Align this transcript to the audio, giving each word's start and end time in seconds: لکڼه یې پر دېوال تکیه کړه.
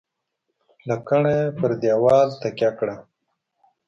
لکڼه 0.89 1.31
یې 1.39 1.47
پر 1.59 1.71
دېوال 1.81 2.27
تکیه 2.41 2.69
کړه. 2.79 2.95